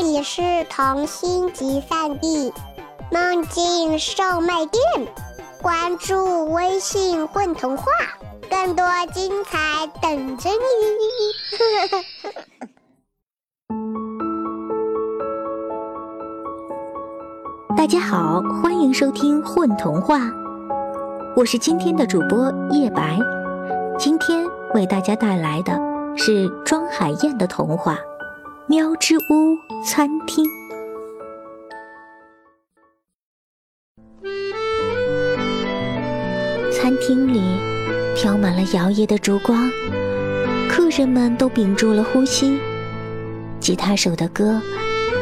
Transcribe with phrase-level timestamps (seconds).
[0.00, 0.40] 这里是
[0.70, 2.52] 童心集散地，
[3.10, 4.80] 梦境售卖店。
[5.60, 7.84] 关注微信“混童话”，
[8.48, 10.56] 更多精彩等着你。
[17.76, 20.18] 大家好，欢迎收听《混童话》，
[21.34, 23.18] 我是今天的主播叶白。
[23.98, 25.76] 今天为大家带来的
[26.16, 27.94] 是庄海燕的童话
[28.70, 30.44] 《喵之屋餐厅》。
[36.70, 37.40] 餐厅里
[38.14, 39.70] 飘满了摇曳的烛光，
[40.68, 42.58] 客人们都屏住了呼吸。
[43.58, 44.60] 吉他手的歌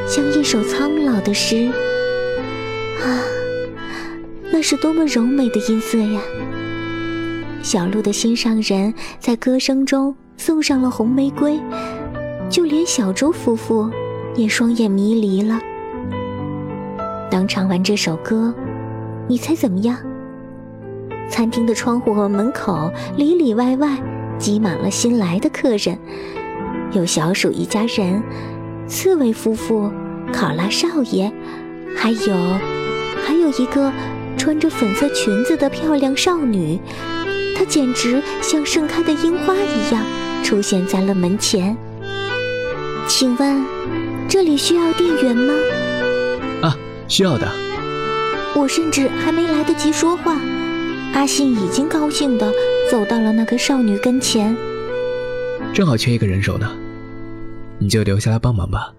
[0.09, 1.71] 像一首苍老的诗。
[3.01, 3.23] 啊，
[4.51, 6.21] 那是多么柔美的音色呀！
[7.63, 11.61] 小鹿的心上人在歌声中送上了红玫瑰，
[12.49, 13.91] 就连小猪夫妇
[14.35, 15.61] 也双眼迷离了。
[17.31, 18.55] 当唱完这首歌，
[19.29, 19.97] 你猜怎么样？
[21.29, 23.99] 餐厅的窗户和门口里里外外
[24.39, 25.99] 挤满了新来的客人，
[26.93, 28.23] 有小鼠一家人、
[28.87, 29.91] 刺猬夫妇、
[30.33, 31.33] 考拉少爷，
[31.97, 32.35] 还有
[33.27, 33.93] 还有一个
[34.37, 36.79] 穿着粉色裙子的漂亮少女，
[37.57, 40.05] 她简直像盛开的樱花一样
[40.45, 41.77] 出现在了门前。
[43.09, 43.65] 请问，
[44.29, 45.55] 这里需要店员吗？
[46.63, 46.77] 啊，
[47.07, 47.47] 需要的。
[48.55, 50.37] 我甚至还没来得及说话。
[51.15, 52.53] 阿信已经高兴地
[52.91, 54.55] 走到了那个少女跟前。
[55.73, 56.71] 正好缺一个人手呢，
[57.79, 58.93] 你就留下来帮忙吧。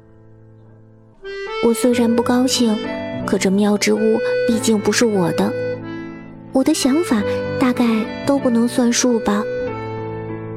[1.66, 2.75] 我虽然不高兴，
[3.25, 5.52] 可这妙之屋毕竟不是我的，
[6.53, 7.22] 我的想法
[7.59, 7.85] 大概
[8.25, 9.44] 都不能算数吧。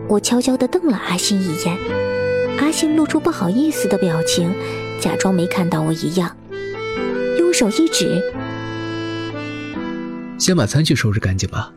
[0.08, 1.76] 我悄悄地瞪了阿信一眼，
[2.60, 4.54] 阿信露出不好意思的表情，
[5.00, 6.36] 假装没看到我一样，
[7.38, 8.22] 用手一指。
[10.38, 11.72] 先把餐具收拾干净吧。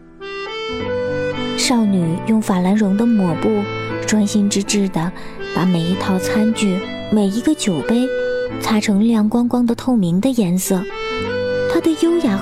[1.57, 3.63] 少女用法兰绒的抹布，
[4.05, 5.11] 专心致志地
[5.55, 6.77] 把每一套餐具、
[7.11, 8.05] 每一个酒杯
[8.59, 10.83] 擦成亮光光的透明的颜色。
[11.73, 12.41] 她的优雅和